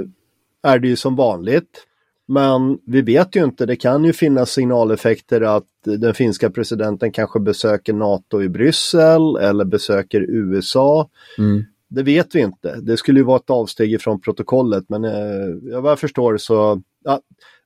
är 0.62 0.78
det 0.78 0.88
ju 0.88 0.96
som 0.96 1.16
vanligt. 1.16 1.86
Men 2.28 2.78
vi 2.86 3.02
vet 3.02 3.36
ju 3.36 3.44
inte, 3.44 3.66
det 3.66 3.76
kan 3.76 4.04
ju 4.04 4.12
finnas 4.12 4.50
signaleffekter 4.50 5.40
att 5.40 5.66
den 5.84 6.14
finska 6.14 6.50
presidenten 6.50 7.12
kanske 7.12 7.40
besöker 7.40 7.92
NATO 7.92 8.42
i 8.42 8.48
Bryssel 8.48 9.36
eller 9.36 9.64
besöker 9.64 10.20
USA. 10.20 11.08
Mm. 11.38 11.64
Det 11.96 12.02
vet 12.02 12.34
vi 12.34 12.40
inte. 12.40 12.80
Det 12.80 12.96
skulle 12.96 13.20
ju 13.20 13.24
vara 13.24 13.36
ett 13.36 13.50
avsteg 13.50 14.00
från 14.00 14.20
protokollet 14.20 14.84
men 14.88 15.04
eh, 15.04 15.80
vad 15.80 15.90
jag 15.90 15.98
förstår 15.98 16.36
så 16.36 16.82
ja, 17.04 17.20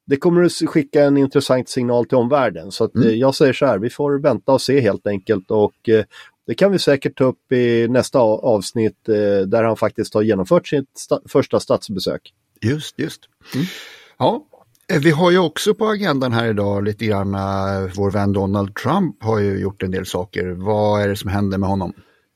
det 0.06 0.16
kommer 0.16 0.42
att 0.42 0.52
skicka 0.52 1.04
en 1.04 1.16
intressant 1.16 1.68
signal 1.68 2.06
till 2.06 2.18
omvärlden. 2.18 2.70
Så 2.70 2.84
att, 2.84 2.94
mm. 2.94 3.08
eh, 3.08 3.14
jag 3.14 3.34
säger 3.34 3.52
så 3.52 3.66
här, 3.66 3.78
vi 3.78 3.90
får 3.90 4.18
vänta 4.18 4.52
och 4.52 4.60
se 4.60 4.80
helt 4.80 5.06
enkelt 5.06 5.50
och 5.50 5.88
eh, 5.88 6.04
det 6.46 6.54
kan 6.54 6.72
vi 6.72 6.78
säkert 6.78 7.18
ta 7.18 7.24
upp 7.24 7.52
i 7.52 7.88
nästa 7.88 8.18
avsnitt 8.18 9.08
eh, 9.08 9.46
där 9.46 9.64
han 9.64 9.76
faktiskt 9.76 10.14
har 10.14 10.22
genomfört 10.22 10.68
sitt 10.68 10.98
sta 10.98 11.20
första 11.28 11.60
statsbesök. 11.60 12.32
Just, 12.60 12.98
just. 12.98 13.20
Mm. 13.54 13.66
Ja, 14.18 14.46
eh, 14.92 15.00
vi 15.00 15.10
har 15.10 15.30
ju 15.30 15.38
också 15.38 15.74
på 15.74 15.86
agendan 15.86 16.32
här 16.32 16.48
idag 16.48 16.84
lite 16.84 17.06
grann, 17.06 17.34
eh, 17.34 17.92
vår 17.96 18.10
vän 18.10 18.32
Donald 18.32 18.74
Trump 18.74 19.22
har 19.22 19.38
ju 19.38 19.58
gjort 19.58 19.82
en 19.82 19.90
del 19.90 20.06
saker. 20.06 20.50
Vad 20.50 21.02
är 21.02 21.08
det 21.08 21.16
som 21.16 21.30
händer 21.30 21.58
med 21.58 21.68
honom? 21.68 21.92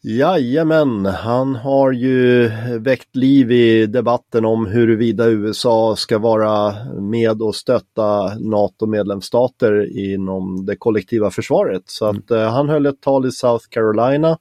Jajamän, 0.06 1.06
han 1.06 1.54
har 1.54 1.92
ju 1.92 2.50
väckt 2.78 3.16
liv 3.16 3.52
i 3.52 3.86
debatten 3.86 4.44
om 4.44 4.66
huruvida 4.66 5.28
USA 5.28 5.96
ska 5.96 6.18
vara 6.18 6.74
med 7.00 7.42
och 7.42 7.54
stötta 7.54 8.38
NATO-medlemsstater 8.38 9.98
inom 9.98 10.66
det 10.66 10.76
kollektiva 10.76 11.30
försvaret. 11.30 11.82
Så 11.86 12.06
att 12.06 12.30
mm. 12.30 12.48
han 12.48 12.68
höll 12.68 12.86
ett 12.86 13.00
tal 13.00 13.26
i 13.26 13.30
South 13.30 13.64
Carolina 13.68 14.38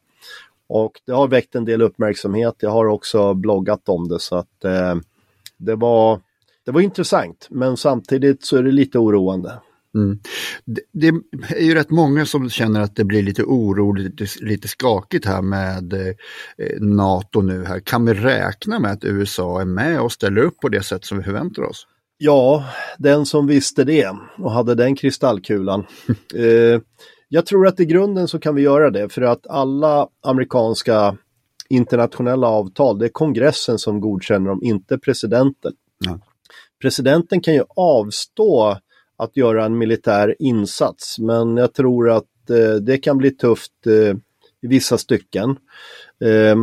och 0.67 0.91
det 1.05 1.11
har 1.11 1.27
väckt 1.27 1.55
en 1.55 1.65
del 1.65 1.81
uppmärksamhet. 1.81 2.55
Jag 2.59 2.69
har 2.69 2.85
också 2.85 3.33
bloggat 3.33 3.89
om 3.89 4.07
det 4.07 4.19
så 4.19 4.35
att 4.35 4.65
eh, 4.65 4.95
det, 5.57 5.75
var, 5.75 6.19
det 6.65 6.71
var 6.71 6.81
intressant 6.81 7.47
men 7.49 7.77
samtidigt 7.77 8.45
så 8.45 8.57
är 8.57 8.63
det 8.63 8.71
lite 8.71 8.99
oroande. 8.99 9.59
Mm. 9.95 10.19
Det, 10.65 10.81
det, 10.91 11.07
är 11.55 11.63
ju 11.63 11.75
rätt 11.75 11.89
många 11.89 12.25
som 12.25 12.49
känner 12.49 12.81
att 12.81 12.95
det 12.95 13.03
blir 13.03 13.23
lite 13.23 13.43
oroligt, 13.43 14.19
lite, 14.19 14.45
lite 14.45 14.67
skakigt 14.67 15.25
här 15.25 15.41
med 15.41 15.93
eh, 15.93 16.15
NATO 16.79 17.41
nu 17.41 17.65
här. 17.65 17.79
Kan 17.79 18.05
vi 18.05 18.13
räkna 18.13 18.79
med 18.79 18.91
att 18.91 19.03
USA 19.03 19.61
är 19.61 19.65
med 19.65 20.01
och 20.01 20.11
ställer 20.11 20.41
upp 20.41 20.59
på 20.59 20.69
det 20.69 20.83
sätt 20.83 21.05
som 21.05 21.17
vi 21.17 21.23
förväntar 21.23 21.63
oss? 21.63 21.87
Ja, 22.17 22.65
den 22.97 23.25
som 23.25 23.47
visste 23.47 23.83
det 23.83 24.11
och 24.37 24.51
hade 24.51 24.75
den 24.75 24.95
kristallkulan. 24.95 25.85
eh, 26.35 26.81
jag 27.29 27.45
tror 27.45 27.67
att 27.67 27.79
i 27.79 27.85
grunden 27.85 28.27
så 28.27 28.39
kan 28.39 28.55
vi 28.55 28.61
göra 28.61 28.89
det 28.89 29.09
för 29.09 29.21
att 29.21 29.47
alla 29.47 30.07
amerikanska 30.23 31.17
internationella 31.69 32.47
avtal, 32.47 32.99
det 32.99 33.05
är 33.05 33.09
kongressen 33.09 33.79
som 33.79 34.01
godkänner 34.01 34.49
dem, 34.49 34.63
inte 34.63 34.97
presidenten. 34.97 35.73
Ja. 36.05 36.19
Presidenten 36.81 37.41
kan 37.41 37.53
ju 37.53 37.63
avstå 37.75 38.77
att 39.17 39.37
göra 39.37 39.65
en 39.65 39.77
militär 39.77 40.35
insats. 40.39 41.19
Men 41.19 41.57
jag 41.57 41.73
tror 41.73 42.09
att 42.09 42.49
eh, 42.49 42.75
det 42.81 42.97
kan 42.97 43.17
bli 43.17 43.31
tufft 43.31 43.87
eh, 43.87 44.17
i 44.61 44.67
vissa 44.67 44.97
stycken. 44.97 45.49
Eh, 46.25 46.55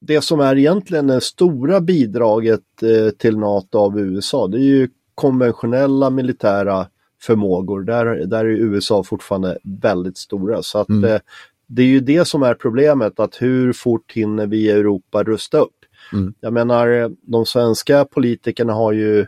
det 0.00 0.20
som 0.20 0.40
är 0.40 0.58
egentligen 0.58 1.06
det 1.06 1.20
stora 1.20 1.80
bidraget 1.80 2.82
eh, 2.82 3.10
till 3.10 3.38
NATO 3.38 3.78
av 3.78 4.00
USA, 4.00 4.46
det 4.46 4.58
är 4.58 4.62
ju 4.62 4.88
konventionella 5.14 6.10
militära 6.10 6.86
förmågor. 7.22 7.82
Där, 7.82 8.06
där 8.26 8.44
är 8.44 8.48
USA 8.48 9.02
fortfarande 9.04 9.58
väldigt 9.62 10.18
stora. 10.18 10.62
Så 10.62 10.78
att 10.78 10.88
mm. 10.88 11.04
Eh, 11.04 11.20
det 11.66 11.82
är 11.82 11.86
ju 11.86 12.00
det 12.00 12.24
som 12.24 12.42
är 12.42 12.54
problemet, 12.54 13.20
att 13.20 13.42
hur 13.42 13.72
fort 13.72 14.12
hinner 14.12 14.46
vi 14.46 14.56
i 14.56 14.70
Europa 14.70 15.22
rusta 15.22 15.58
upp? 15.58 15.74
Mm. 16.12 16.34
Jag 16.40 16.52
menar, 16.52 17.10
de 17.22 17.46
svenska 17.46 18.04
politikerna 18.04 18.72
har 18.72 18.92
ju 18.92 19.26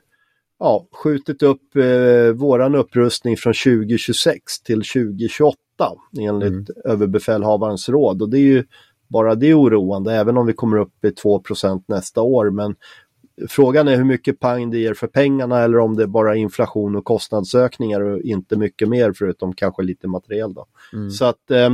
ja, 0.61 0.87
skjutit 0.93 1.43
upp 1.43 1.77
eh, 1.77 2.33
våran 2.35 2.75
upprustning 2.75 3.37
från 3.37 3.55
2026 3.55 4.61
till 4.61 4.83
2028 4.83 5.57
enligt 6.21 6.49
mm. 6.49 6.67
överbefälhavarens 6.85 7.89
råd. 7.89 8.23
Och 8.23 8.31
det 8.31 8.39
är 8.39 8.43
ju 8.43 8.65
bara 9.09 9.35
det 9.35 9.55
oroande, 9.55 10.15
även 10.15 10.37
om 10.37 10.47
vi 10.47 10.53
kommer 10.53 10.77
upp 10.77 11.05
i 11.05 11.09
2% 11.09 11.85
nästa 11.87 12.23
år. 12.23 12.51
Men 12.51 12.75
frågan 13.49 13.89
är 13.89 13.97
hur 13.97 14.05
mycket 14.05 14.41
pang 14.41 14.71
det 14.71 14.79
ger 14.79 14.95
för 14.95 15.07
pengarna 15.07 15.61
eller 15.61 15.79
om 15.79 15.97
det 15.97 16.03
är 16.03 16.07
bara 16.07 16.37
inflation 16.37 16.97
och 16.97 17.05
kostnadsökningar 17.05 18.01
och 18.01 18.21
inte 18.21 18.57
mycket 18.57 18.89
mer 18.89 19.13
förutom 19.13 19.55
kanske 19.55 19.83
lite 19.83 20.09
materiel. 20.09 20.55
Då. 20.55 20.67
Mm. 20.93 21.11
Så 21.11 21.25
att 21.25 21.51
eh, 21.51 21.71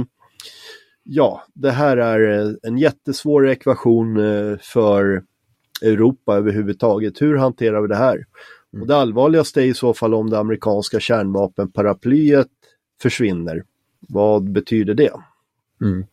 ja, 1.03 1.43
det 1.55 1.71
här 1.71 1.97
är 1.97 2.57
en 2.63 2.79
jättesvår 2.79 3.49
ekvation 3.49 4.17
eh, 4.17 4.59
för 4.61 5.23
Europa 5.83 6.37
överhuvudtaget. 6.37 7.23
Hur 7.23 7.37
hanterar 7.37 7.81
vi 7.81 7.89
det 7.89 7.97
här? 7.97 8.25
Mm. 8.77 8.83
Och 8.83 8.89
det 8.89 8.97
allvarligaste 8.97 9.63
är 9.63 9.67
i 9.67 9.75
så 9.75 9.95
fall 9.95 10.15
om 10.15 10.31
det 10.31 10.39
amerikanska 10.39 11.01
kärnvapenparaplyet 11.01 12.49
försvinner. 13.03 13.65
Vad 14.09 14.51
betyder 14.51 14.95
det? 14.95 15.13
Mm. 15.83 16.05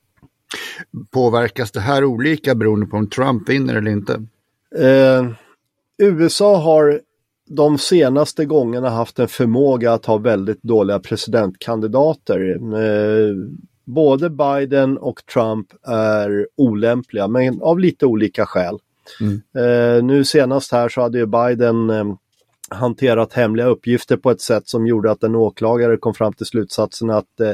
Påverkas 1.12 1.72
det 1.72 1.80
här 1.80 2.04
olika 2.04 2.56
beroende 2.56 2.86
på 2.86 2.98
om 2.98 3.10
Trump 3.10 3.50
vinner 3.50 3.76
eller 3.76 3.92
inte? 3.92 4.14
Eh, 4.76 5.32
USA 5.98 6.58
har 6.58 7.02
de 7.50 7.78
senaste 7.78 8.46
gångerna 8.46 8.90
haft 8.90 9.20
en 9.20 9.28
förmåga 9.28 9.94
att 9.94 10.06
ha 10.06 10.18
väldigt 10.18 10.64
dåliga 10.64 11.00
presidentkandidater. 11.00 12.58
Eh, 12.60 13.36
både 13.86 14.30
Biden 14.30 14.98
och 14.98 15.26
Trump 15.26 15.68
är 15.88 16.48
olämpliga, 16.56 17.28
men 17.28 17.62
av 17.62 17.80
lite 17.80 18.06
olika 18.06 18.46
skäl. 18.46 18.78
Mm. 19.22 19.42
Eh, 19.58 20.04
nu 20.04 20.26
senast 20.26 20.72
här 20.72 20.90
så 20.90 21.02
hade 21.02 21.18
ju 21.18 21.26
Biden 21.26 21.90
eh, 21.90 22.06
hanterat 22.74 23.34
hemliga 23.34 23.66
uppgifter 23.66 24.18
på 24.18 24.32
ett 24.32 24.42
sätt 24.42 24.68
som 24.68 24.88
gjorde 24.88 25.12
att 25.12 25.24
en 25.24 25.36
åklagare 25.36 25.98
kom 25.98 26.14
fram 26.14 26.34
till 26.34 26.46
slutsatsen 26.46 27.10
att 27.10 27.40
eh, 27.40 27.54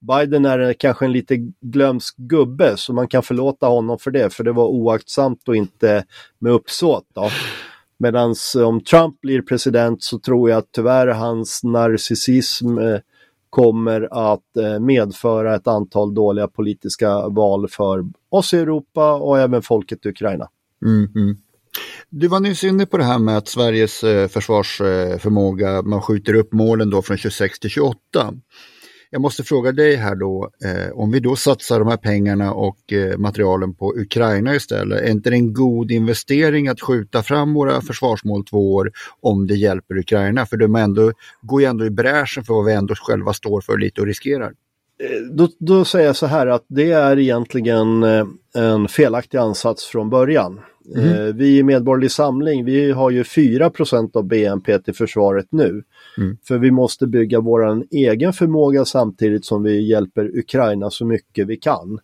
Biden 0.00 0.44
är 0.44 0.58
eh, 0.58 0.72
kanske 0.78 1.04
en 1.04 1.12
lite 1.12 1.36
glömsk 1.60 2.16
gubbe 2.16 2.76
så 2.76 2.92
man 2.92 3.08
kan 3.08 3.22
förlåta 3.22 3.66
honom 3.66 3.98
för 3.98 4.10
det, 4.10 4.34
för 4.34 4.44
det 4.44 4.52
var 4.52 4.66
oaktsamt 4.66 5.48
och 5.48 5.56
inte 5.56 6.04
med 6.38 6.52
uppsåt. 6.52 7.04
Medan 7.98 8.34
eh, 8.56 8.62
om 8.62 8.80
Trump 8.80 9.20
blir 9.20 9.42
president 9.42 10.02
så 10.02 10.18
tror 10.18 10.50
jag 10.50 10.58
att 10.58 10.72
tyvärr 10.72 11.06
hans 11.06 11.64
narcissism 11.64 12.78
eh, 12.78 12.98
kommer 13.50 14.32
att 14.32 14.56
eh, 14.56 14.80
medföra 14.80 15.54
ett 15.54 15.66
antal 15.66 16.14
dåliga 16.14 16.48
politiska 16.48 17.28
val 17.28 17.68
för 17.68 18.04
oss 18.28 18.54
i 18.54 18.58
Europa 18.58 19.14
och 19.14 19.38
även 19.38 19.62
folket 19.62 20.06
i 20.06 20.08
Ukraina. 20.08 20.48
Mm, 20.84 21.06
-hmm. 21.06 21.36
Du 22.10 22.28
var 22.28 22.40
nyss 22.40 22.64
inne 22.64 22.86
på 22.86 22.96
det 22.96 23.04
här 23.04 23.18
med 23.18 23.36
att 23.36 23.48
Sveriges 23.48 24.04
eh, 24.04 24.28
försvarsförmåga, 24.28 25.76
eh, 25.76 25.82
man 25.82 26.02
skjuter 26.02 26.34
upp 26.34 26.52
målen 26.52 26.90
då 26.90 27.02
från 27.02 27.16
26 27.16 27.58
till 27.58 27.70
28. 27.70 27.98
Jag 29.14 29.20
måste 29.20 29.42
fråga 29.42 29.72
dig 29.72 29.96
här 29.96 30.14
då, 30.14 30.50
eh, 30.64 30.98
om 30.98 31.10
vi 31.10 31.20
då 31.20 31.36
satsar 31.36 31.78
de 31.78 31.88
här 31.88 31.96
pengarna 31.96 32.52
och 32.52 32.92
eh, 32.92 33.18
materialen 33.18 33.74
på 33.74 33.94
Ukraina 33.96 34.54
istället, 34.54 35.02
är 35.02 35.10
inte 35.10 35.30
det 35.30 35.36
en 35.36 35.52
god 35.52 35.90
investering 35.90 36.68
att 36.68 36.80
skjuta 36.80 37.22
fram 37.22 37.54
våra 37.54 37.80
försvarsmål 37.80 38.44
två 38.44 38.74
år 38.74 38.92
om 39.20 39.46
det 39.46 39.54
hjälper 39.54 39.98
Ukraina? 39.98 40.46
För 40.46 40.56
de 40.56 40.76
ändå, 40.76 41.12
går 41.42 41.60
ju 41.60 41.66
ändå 41.66 41.86
i 41.86 41.90
bräschen 41.90 42.44
för 42.44 42.54
vad 42.54 42.64
vi 42.64 42.72
ändå 42.72 42.94
själva 42.94 43.32
står 43.32 43.60
för 43.60 43.78
lite 43.78 44.00
och 44.00 44.06
riskerar. 44.06 44.52
Eh, 45.00 45.20
då, 45.32 45.48
då 45.58 45.84
säger 45.84 46.06
jag 46.06 46.16
så 46.16 46.26
här 46.26 46.46
att 46.46 46.64
det 46.68 46.92
är 46.92 47.18
egentligen 47.18 48.02
en 48.54 48.88
felaktig 48.88 49.38
ansats 49.38 49.84
från 49.84 50.10
början. 50.10 50.60
Mm. 50.96 51.36
Vi 51.36 51.58
i 51.58 51.62
Medborgerlig 51.62 52.10
Samling, 52.10 52.64
vi 52.64 52.92
har 52.92 53.10
ju 53.10 53.22
4% 53.22 54.16
av 54.16 54.24
BNP 54.24 54.78
till 54.78 54.94
försvaret 54.94 55.46
nu. 55.50 55.82
Mm. 56.18 56.36
För 56.48 56.58
vi 56.58 56.70
måste 56.70 57.06
bygga 57.06 57.40
vår 57.40 57.84
egen 57.90 58.32
förmåga 58.32 58.84
samtidigt 58.84 59.44
som 59.44 59.62
vi 59.62 59.90
hjälper 59.90 60.38
Ukraina 60.38 60.90
så 60.90 61.06
mycket 61.06 61.46
vi 61.46 61.56
kan. 61.56 61.98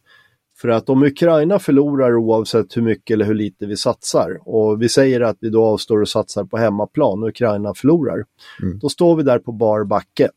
För 0.60 0.68
att 0.68 0.88
om 0.88 1.02
Ukraina 1.02 1.58
förlorar 1.58 2.16
oavsett 2.16 2.76
hur 2.76 2.82
mycket 2.82 3.14
eller 3.14 3.24
hur 3.24 3.34
lite 3.34 3.66
vi 3.66 3.76
satsar 3.76 4.38
och 4.40 4.82
vi 4.82 4.88
säger 4.88 5.20
att 5.20 5.36
vi 5.40 5.50
då 5.50 5.64
avstår 5.64 6.00
och 6.00 6.08
satsar 6.08 6.44
på 6.44 6.56
hemmaplan 6.56 7.22
och 7.22 7.28
Ukraina 7.28 7.74
förlorar, 7.74 8.24
mm. 8.62 8.78
då 8.78 8.88
står 8.88 9.16
vi 9.16 9.22
där 9.22 9.38
på 9.38 9.52
bar 9.52 9.84
backe. 9.84 10.28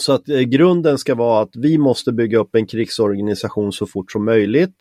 Så 0.00 0.12
att 0.12 0.28
eh, 0.28 0.40
grunden 0.40 0.98
ska 0.98 1.14
vara 1.14 1.42
att 1.42 1.56
vi 1.56 1.78
måste 1.78 2.12
bygga 2.12 2.38
upp 2.38 2.54
en 2.54 2.66
krigsorganisation 2.66 3.72
så 3.72 3.86
fort 3.86 4.12
som 4.12 4.24
möjligt. 4.24 4.74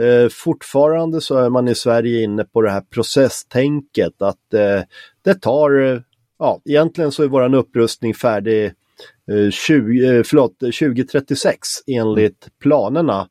Eh, 0.00 0.28
fortfarande 0.30 1.20
så 1.20 1.38
är 1.38 1.50
man 1.50 1.68
i 1.68 1.74
Sverige 1.74 2.22
inne 2.22 2.44
på 2.44 2.62
det 2.62 2.70
här 2.70 2.80
processtänket 2.80 4.22
att 4.22 4.54
eh, 4.54 4.82
det 5.24 5.34
tar, 5.34 5.80
eh, 5.80 6.00
ja 6.38 6.60
egentligen 6.64 7.12
så 7.12 7.22
är 7.22 7.28
våran 7.28 7.54
upprustning 7.54 8.14
färdig 8.14 8.72
20, 9.52 10.16
eh, 10.16 10.22
förlåt, 10.22 10.58
2036 10.58 11.68
enligt 11.86 12.48
planerna. 12.62 13.28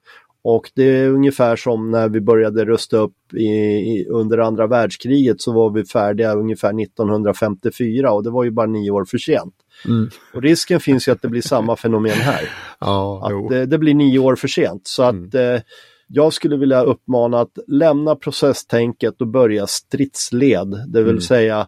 Och 0.48 0.72
det 0.76 0.84
är 0.84 1.10
ungefär 1.10 1.56
som 1.56 1.92
när 1.92 2.10
vi 2.10 2.22
började 2.22 2.66
rusta 2.66 2.98
upp 2.98 3.34
i, 3.34 3.46
i, 3.46 4.08
under 4.10 4.38
andra 4.38 4.68
världskriget 4.68 5.42
så 5.42 5.52
var 5.52 5.70
vi 5.70 5.86
färdiga 5.86 6.34
ungefär 6.34 6.82
1954 6.82 8.12
och 8.12 8.24
det 8.24 8.30
var 8.30 8.44
ju 8.44 8.52
bara 8.52 8.66
nio 8.66 8.92
år 8.92 9.06
för 9.06 9.18
sent. 9.18 9.54
Mm. 9.86 10.10
Och 10.34 10.42
risken 10.42 10.80
finns 10.80 11.08
ju 11.08 11.12
att 11.12 11.22
det 11.22 11.28
blir 11.28 11.42
samma 11.42 11.76
fenomen 11.76 12.12
här. 12.12 12.50
Ja, 12.80 13.28
att 13.28 13.50
det, 13.50 13.66
det, 13.66 13.78
blir 13.78 13.94
nio 13.94 14.20
år 14.20 14.36
för 14.36 14.48
sent. 14.48 14.88
Så 14.88 15.04
att 15.04 15.14
mm. 15.34 15.62
Jag 16.08 16.34
skulle 16.34 16.58
vilja 16.58 16.84
uppmana 16.84 17.40
att 17.40 17.58
lämna 17.68 18.16
processtänket 18.16 19.22
och 19.22 19.28
börja 19.28 19.68
stridsled. 19.68 20.84
Det 20.88 21.02
vill 21.04 21.10
mm. 21.10 21.22
säga 21.22 21.68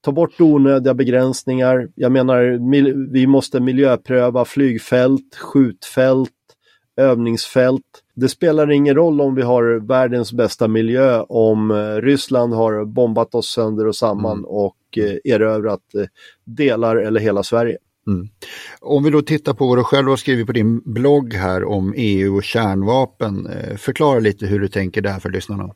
ta 0.00 0.12
bort 0.12 0.40
onödiga 0.40 0.94
begränsningar. 0.94 1.88
Jag 1.94 2.12
menar, 2.12 2.70
vi 3.12 3.26
måste 3.26 3.60
miljöpröva 3.60 4.44
flygfält, 4.44 5.36
skjutfält, 5.36 6.30
övningsfält. 6.96 8.02
Det 8.14 8.28
spelar 8.28 8.70
ingen 8.70 8.94
roll 8.94 9.20
om 9.20 9.34
vi 9.34 9.42
har 9.42 9.86
världens 9.86 10.32
bästa 10.32 10.68
miljö 10.68 11.20
om 11.28 11.70
eh, 11.70 11.76
Ryssland 11.76 12.54
har 12.54 12.84
bombat 12.84 13.34
oss 13.34 13.52
sönder 13.52 13.86
och 13.86 13.96
samman 13.96 14.38
mm. 14.38 14.44
och 14.44 14.76
eh, 14.96 15.32
erövrat 15.32 15.94
eh, 15.94 16.06
delar 16.44 16.96
eller 16.96 17.20
hela 17.20 17.42
Sverige. 17.42 17.78
Mm. 18.06 18.28
Om 18.80 19.04
vi 19.04 19.10
då 19.10 19.22
tittar 19.22 19.54
på 19.54 19.66
vad 19.66 19.78
du 19.78 19.84
själv 19.84 20.08
har 20.08 20.16
skrivit 20.16 20.46
på 20.46 20.52
din 20.52 20.80
blogg 20.84 21.34
här 21.34 21.64
om 21.64 21.94
EU 21.96 22.36
och 22.36 22.44
kärnvapen. 22.44 23.48
Förklara 23.76 24.18
lite 24.18 24.46
hur 24.46 24.60
du 24.60 24.68
tänker 24.68 25.02
där 25.02 25.18
för 25.18 25.30
lyssnarna. 25.30 25.70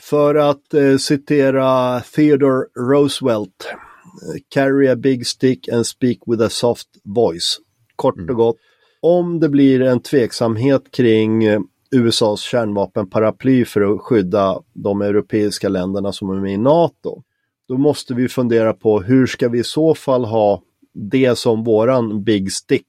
För 0.00 0.34
att 0.34 0.74
eh, 0.74 0.96
citera 0.96 2.00
Theodore 2.00 2.66
Roosevelt, 2.78 3.74
carry 4.48 4.88
a 4.88 4.96
big 4.96 5.26
stick 5.26 5.68
and 5.68 5.86
speak 5.86 6.18
with 6.26 6.42
a 6.42 6.48
soft 6.48 6.88
voice. 7.04 7.60
Kort 7.96 8.16
mm. 8.16 8.30
och 8.30 8.36
gott, 8.36 8.56
om 9.00 9.40
det 9.40 9.48
blir 9.48 9.82
en 9.82 10.00
tveksamhet 10.00 10.82
kring 10.90 11.44
eh, 11.44 11.60
USAs 11.90 12.40
kärnvapenparaply 12.40 13.64
för 13.64 13.80
att 13.80 14.00
skydda 14.00 14.60
de 14.72 15.02
europeiska 15.02 15.68
länderna 15.68 16.12
som 16.12 16.30
är 16.30 16.40
med 16.40 16.52
i 16.52 16.56
NATO, 16.56 17.22
då 17.68 17.78
måste 17.78 18.14
vi 18.14 18.28
fundera 18.28 18.72
på 18.72 19.00
hur 19.00 19.26
ska 19.26 19.48
vi 19.48 19.58
i 19.58 19.64
så 19.64 19.94
fall 19.94 20.24
ha 20.24 20.62
det 20.94 21.38
som 21.38 21.64
våran 21.64 22.24
big 22.24 22.52
stick. 22.52 22.88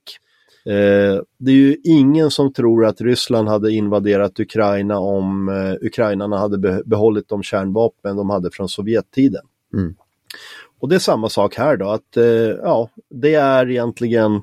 Eh, 0.65 1.21
det 1.37 1.51
är 1.51 1.55
ju 1.55 1.77
ingen 1.83 2.31
som 2.31 2.53
tror 2.53 2.85
att 2.85 3.01
Ryssland 3.01 3.47
hade 3.47 3.71
invaderat 3.71 4.39
Ukraina 4.39 4.99
om 4.99 5.49
eh, 5.49 5.87
ukrainarna 5.87 6.37
hade 6.37 6.57
be 6.57 6.81
behållit 6.85 7.29
de 7.29 7.43
kärnvapen 7.43 8.15
de 8.15 8.29
hade 8.29 8.51
från 8.51 8.69
Sovjettiden. 8.69 9.45
Mm. 9.73 9.95
Och 10.79 10.89
det 10.89 10.95
är 10.95 10.99
samma 10.99 11.29
sak 11.29 11.55
här 11.55 11.77
då, 11.77 11.89
att 11.89 12.17
eh, 12.17 12.25
ja, 12.63 12.89
det 13.09 13.33
är 13.33 13.69
egentligen 13.69 14.41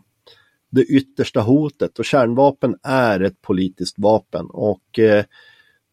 det 0.70 0.82
yttersta 0.82 1.40
hotet 1.40 1.98
och 1.98 2.04
kärnvapen 2.04 2.76
är 2.82 3.20
ett 3.20 3.42
politiskt 3.42 3.98
vapen 3.98 4.46
och 4.50 4.82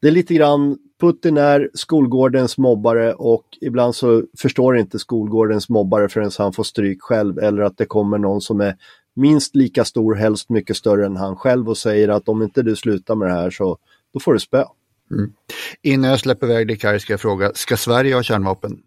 det 0.02 0.08
är 0.08 0.12
lite 0.12 0.34
grann 0.34 0.78
Putin 1.00 1.38
är 1.38 1.70
skolgårdens 1.74 2.58
mobbare 2.58 3.14
och 3.14 3.44
ibland 3.62 3.96
så 3.96 4.24
förstår 4.38 4.78
inte 4.78 5.00
skolgårdens 5.00 5.70
mobbare 5.70 6.10
förrän 6.10 6.32
han 6.38 6.54
får 6.54 6.64
stryk 6.64 7.02
själv 7.02 7.40
eller 7.40 7.62
att 7.62 7.78
det 7.78 7.86
kommer 7.86 8.18
någon 8.18 8.42
som 8.42 8.62
är 8.62 8.76
minst 9.16 9.56
lika 9.56 9.86
stor, 9.86 10.16
helst 10.16 10.50
mycket 10.50 10.78
större 10.78 11.06
än 11.06 11.18
han 11.18 11.36
själv 11.36 11.70
och 11.70 11.78
säger 11.78 12.10
att 12.10 12.30
om 12.30 12.42
inte 12.42 12.62
du 12.62 12.76
slutar 12.76 13.16
med 13.16 13.28
det 13.28 13.34
här 13.34 13.50
så 13.50 13.78
då 14.14 14.20
får 14.20 14.34
du 14.34 14.40
spö. 14.40 14.64
Mm. 15.12 15.34
Innan 15.82 16.10
jag 16.10 16.20
släpper 16.20 16.48
iväg 16.48 16.68
dig 16.68 16.78
Kaj 16.78 17.00
ska 17.00 17.14
jag 17.14 17.22
fråga, 17.22 17.52
ska 17.54 17.78
Sverige 17.78 18.16
ha 18.16 18.24
kärnvapen? 18.24 18.82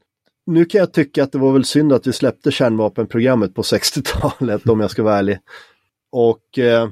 Nu 0.47 0.64
kan 0.64 0.78
jag 0.78 0.92
tycka 0.92 1.23
att 1.23 1.33
det 1.33 1.38
var 1.38 1.52
väl 1.52 1.64
synd 1.64 1.92
att 1.92 2.07
vi 2.07 2.12
släppte 2.12 2.50
kärnvapenprogrammet 2.50 3.54
på 3.54 3.62
60-talet 3.62 4.69
om 4.69 4.81
jag 4.81 4.90
ska 4.90 5.02
vara 5.02 5.19
ärlig. 5.19 5.38
Och 6.12 6.59
eh, 6.59 6.88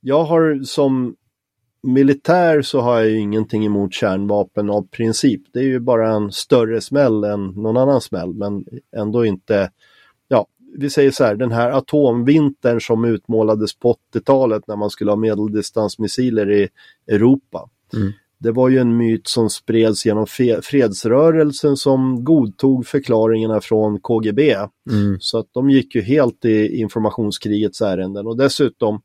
jag 0.00 0.24
har 0.24 0.64
som 0.64 1.16
militär 1.82 2.62
så 2.62 2.80
har 2.80 2.98
jag 2.98 3.08
ju 3.08 3.18
ingenting 3.18 3.66
emot 3.66 3.94
kärnvapen 3.94 4.70
av 4.70 4.86
princip. 4.88 5.42
Det 5.52 5.58
är 5.58 5.64
ju 5.64 5.80
bara 5.80 6.12
en 6.12 6.32
större 6.32 6.80
smäll 6.80 7.24
än 7.24 7.46
någon 7.46 7.76
annan 7.76 8.00
smäll 8.00 8.34
men 8.34 8.64
ändå 8.96 9.24
inte 9.24 9.70
vi 10.72 10.90
säger 10.90 11.10
så 11.10 11.24
här, 11.24 11.34
den 11.34 11.52
här 11.52 11.70
atomvintern 11.70 12.80
som 12.80 13.04
utmålades 13.04 13.74
på 13.74 13.96
80-talet 14.14 14.66
när 14.66 14.76
man 14.76 14.90
skulle 14.90 15.10
ha 15.10 15.16
medeldistansmissiler 15.16 16.50
i 16.50 16.68
Europa. 17.08 17.68
Mm. 17.94 18.12
Det 18.38 18.50
var 18.50 18.68
ju 18.68 18.78
en 18.78 18.96
myt 18.96 19.28
som 19.28 19.50
spreds 19.50 20.06
genom 20.06 20.26
fredsrörelsen 20.62 21.76
som 21.76 22.24
godtog 22.24 22.86
förklaringarna 22.86 23.60
från 23.60 24.00
KGB. 24.00 24.56
Mm. 24.90 25.16
Så 25.20 25.38
att 25.38 25.46
de 25.52 25.70
gick 25.70 25.94
ju 25.94 26.00
helt 26.00 26.44
i 26.44 26.80
informationskrigets 26.80 27.80
ärenden 27.80 28.26
och 28.26 28.36
dessutom 28.36 29.02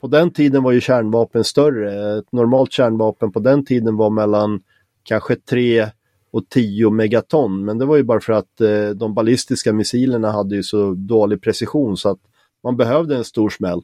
på 0.00 0.06
den 0.06 0.30
tiden 0.30 0.62
var 0.62 0.72
ju 0.72 0.80
kärnvapen 0.80 1.44
större. 1.44 2.18
Ett 2.18 2.32
normalt 2.32 2.72
kärnvapen 2.72 3.32
på 3.32 3.40
den 3.40 3.64
tiden 3.64 3.96
var 3.96 4.10
mellan 4.10 4.62
kanske 5.02 5.36
3 5.36 5.86
och 6.30 6.48
10 6.48 6.90
megaton. 6.90 7.64
Men 7.64 7.78
det 7.78 7.84
var 7.84 7.96
ju 7.96 8.02
bara 8.02 8.20
för 8.20 8.32
att 8.32 8.60
eh, 8.60 8.88
de 8.88 9.14
ballistiska 9.14 9.72
missilerna 9.72 10.30
hade 10.30 10.56
ju 10.56 10.62
så 10.62 10.94
dålig 10.94 11.42
precision 11.42 11.96
så 11.96 12.08
att 12.08 12.20
man 12.62 12.76
behövde 12.76 13.16
en 13.16 13.24
stor 13.24 13.50
smäll. 13.50 13.82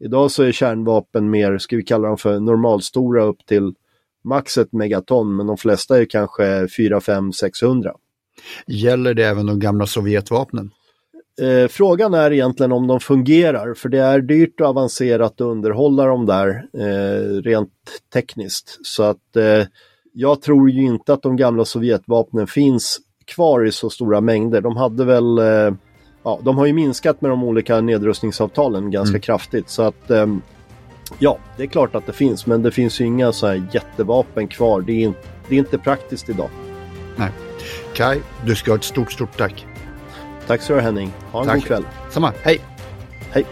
Idag 0.00 0.30
så 0.30 0.42
är 0.42 0.52
kärnvapen 0.52 1.30
mer, 1.30 1.58
ska 1.58 1.76
vi 1.76 1.82
kalla 1.82 2.08
dem 2.08 2.18
för 2.18 2.40
normalstora 2.40 3.24
upp 3.24 3.46
till 3.46 3.74
max 4.24 4.58
ett 4.58 4.72
megaton, 4.72 5.36
men 5.36 5.46
de 5.46 5.56
flesta 5.56 6.00
är 6.00 6.04
kanske 6.04 6.68
4, 6.76 7.00
5, 7.00 7.32
600. 7.32 7.94
Gäller 8.66 9.14
det 9.14 9.26
även 9.26 9.46
de 9.46 9.60
gamla 9.60 9.86
Sovjetvapnen? 9.86 10.70
Eh, 11.42 11.68
frågan 11.68 12.14
är 12.14 12.32
egentligen 12.32 12.72
om 12.72 12.86
de 12.86 13.00
fungerar, 13.00 13.74
för 13.74 13.88
det 13.88 13.98
är 13.98 14.20
dyrt 14.20 14.60
och 14.60 14.66
avancerat 14.66 15.32
att 15.32 15.40
underhålla 15.40 16.06
dem 16.06 16.26
där 16.26 16.64
eh, 16.78 17.42
rent 17.42 17.72
tekniskt. 18.12 18.78
Så 18.82 19.02
att 19.02 19.36
eh, 19.36 19.66
jag 20.12 20.42
tror 20.42 20.70
ju 20.70 20.82
inte 20.82 21.12
att 21.12 21.22
de 21.22 21.36
gamla 21.36 21.64
Sovjetvapnen 21.64 22.46
finns 22.46 22.98
kvar 23.24 23.66
i 23.66 23.72
så 23.72 23.90
stora 23.90 24.20
mängder. 24.20 24.60
De 24.60 24.76
hade 24.76 25.04
väl, 25.04 25.38
eh, 25.38 25.74
ja, 26.22 26.40
de 26.42 26.58
har 26.58 26.66
ju 26.66 26.72
minskat 26.72 27.20
med 27.20 27.30
de 27.30 27.44
olika 27.44 27.80
nedrustningsavtalen 27.80 28.90
ganska 28.90 29.10
mm. 29.10 29.20
kraftigt 29.20 29.68
så 29.68 29.82
att 29.82 30.10
eh, 30.10 30.26
ja, 31.18 31.38
det 31.56 31.62
är 31.62 31.66
klart 31.66 31.94
att 31.94 32.06
det 32.06 32.12
finns, 32.12 32.46
men 32.46 32.62
det 32.62 32.70
finns 32.70 33.00
ju 33.00 33.04
inga 33.04 33.32
så 33.32 33.46
här 33.46 33.62
jättevapen 33.72 34.48
kvar. 34.48 34.80
Det 34.80 35.04
är, 35.04 35.12
det 35.48 35.54
är 35.54 35.58
inte 35.58 35.78
praktiskt 35.78 36.28
idag. 36.28 36.50
Nej. 37.16 37.30
Kai, 37.94 38.20
du 38.46 38.56
ska 38.56 38.70
ha 38.70 38.76
ett 38.76 38.84
stort, 38.84 39.12
stort 39.12 39.36
tack. 39.36 39.67
Tack 40.48 40.62
så 40.62 40.74
du 40.74 40.80
Henning. 40.80 41.14
Ha 41.32 41.40
en 41.40 41.46
tack. 41.46 41.60
god 41.60 41.66
kväll. 41.66 41.84
Samma. 42.10 42.32
Hej. 42.44 42.60
Hej. 43.32 43.44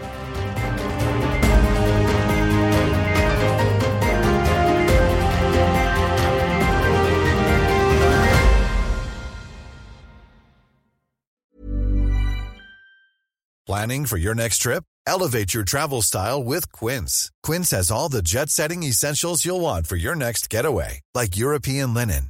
Planning 13.67 14.05
for 14.05 14.17
your 14.17 14.33
next 14.33 14.59
trip? 14.59 14.83
Elevate 15.05 15.53
your 15.53 15.65
travel 15.65 16.01
style 16.01 16.41
with 16.41 16.71
Quince. 16.71 17.29
Quince 17.43 17.71
has 17.71 17.91
all 17.91 18.09
the 18.09 18.21
jet 18.21 18.49
setting 18.49 18.83
essentials 18.83 19.45
you'll 19.45 19.59
want 19.59 19.87
for 19.87 19.97
your 19.97 20.15
next 20.15 20.49
getaway, 20.49 21.01
like 21.13 21.35
European 21.37 21.93
linen, 21.93 22.29